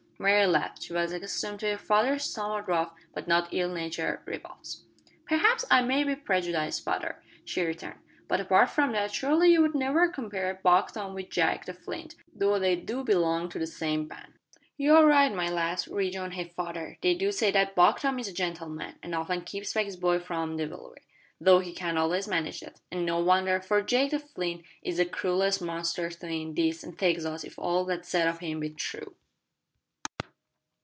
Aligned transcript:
Mary 0.21 0.45
laughed. 0.45 0.83
She 0.83 0.93
was 0.93 1.11
accustomed 1.11 1.59
to 1.61 1.71
her 1.71 1.77
fathers 1.79 2.25
somewhat 2.25 2.67
rough 2.69 2.93
but 3.11 3.27
not 3.27 3.51
ill 3.51 3.73
natured 3.73 4.19
rebuffs. 4.27 4.83
"Perhaps 5.25 5.65
I 5.71 5.81
may 5.81 6.03
be 6.03 6.15
prejudiced, 6.15 6.85
father," 6.85 7.23
she 7.43 7.63
returned; 7.63 7.97
"but 8.27 8.39
apart 8.39 8.69
from 8.69 8.91
that, 8.91 9.11
surely 9.11 9.51
you 9.51 9.63
would 9.63 9.73
never 9.73 10.07
compare 10.09 10.59
Buck 10.61 10.91
Tom 10.91 11.15
with 11.15 11.31
Jake 11.31 11.65
the 11.65 11.73
Flint, 11.73 12.13
though 12.35 12.59
they 12.59 12.75
do 12.75 13.03
belong 13.03 13.49
to 13.49 13.57
the 13.57 13.65
same 13.65 14.05
band." 14.07 14.33
"You 14.77 14.95
are 14.95 15.07
right, 15.07 15.33
my 15.33 15.49
lass," 15.49 15.87
rejoined 15.87 16.35
her 16.35 16.45
father. 16.45 16.99
"They 17.01 17.15
do 17.15 17.31
say 17.31 17.49
that 17.53 17.73
Buck 17.73 18.01
Tom 18.01 18.19
is 18.19 18.27
a 18.27 18.31
gentleman, 18.31 18.97
and 19.01 19.15
often 19.15 19.41
keeps 19.41 19.73
back 19.73 19.85
his 19.85 19.97
boys 19.97 20.21
from 20.21 20.55
devilry 20.55 21.01
though 21.39 21.61
he 21.61 21.73
can't 21.73 21.97
always 21.97 22.27
manage 22.27 22.59
that, 22.59 22.79
an' 22.91 23.05
no 23.05 23.17
wonder, 23.19 23.59
for 23.59 23.81
Jake 23.81 24.11
the 24.11 24.19
Flint 24.19 24.63
is 24.83 24.97
the 24.97 25.05
cruellest 25.05 25.63
monster 25.63 26.11
'tween 26.11 26.53
this 26.53 26.83
an' 26.83 26.93
Texas 26.95 27.43
if 27.43 27.57
all 27.57 27.85
that's 27.85 28.07
said 28.07 28.27
of 28.27 28.37
him 28.37 28.59
be 28.59 28.69
true." 28.69 29.15